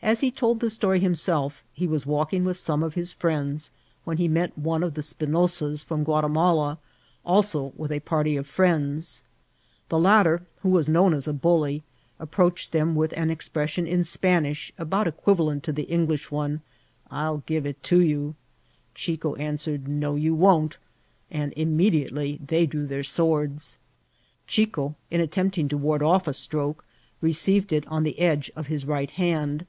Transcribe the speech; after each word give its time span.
As 0.00 0.20
he 0.20 0.30
told 0.30 0.60
the 0.60 0.70
story 0.70 1.00
himself, 1.00 1.60
he 1.72 1.88
was 1.88 2.06
walking 2.06 2.44
with 2.44 2.56
some 2.56 2.84
of 2.84 2.94
his 2.94 3.12
friends, 3.12 3.72
when 4.04 4.16
he 4.16 4.28
met 4.28 4.56
one 4.56 4.84
of 4.84 4.94
the 4.94 5.02
Spinosas 5.02 5.82
from 5.82 6.04
Guatimala, 6.04 6.78
also 7.26 7.72
with 7.76 7.90
a 7.90 7.98
party 7.98 8.36
of 8.36 8.46
friends. 8.46 9.24
The 9.88 9.98
lat 9.98 10.22
ter, 10.24 10.42
who 10.62 10.68
was 10.68 10.88
known 10.88 11.14
as 11.14 11.26
a 11.26 11.32
bully, 11.32 11.82
approached 12.20 12.70
them 12.70 12.94
with 12.94 13.10
an 13.16 13.28
expression 13.28 13.88
in 13.88 14.04
Spanish 14.04 14.72
about 14.78 15.08
equivalent 15.08 15.64
to 15.64 15.72
the 15.72 15.90
Eng« 15.90 16.06
lish 16.06 16.30
one," 16.30 16.60
I'll 17.10 17.38
give 17.38 17.66
it 17.66 17.82
to 17.82 17.98
you." 18.00 18.36
Chico 18.94 19.34
answered," 19.34 19.88
No 20.04 20.14
you 20.14 20.32
won't," 20.32 20.78
and 21.28 21.52
immediately 21.56 22.38
they 22.46 22.66
drew 22.66 22.86
their 22.86 23.02
swords. 23.02 23.78
Chico, 24.46 24.94
in 25.10 25.20
attempting 25.20 25.68
to 25.70 25.76
ward 25.76 26.04
off 26.04 26.28
a 26.28 26.32
stroke, 26.32 26.84
received 27.20 27.72
it 27.72 27.84
on 27.88 28.04
the 28.04 28.20
edge 28.20 28.48
of 28.54 28.68
his 28.68 28.86
right 28.86 29.10
hand. 29.10 29.66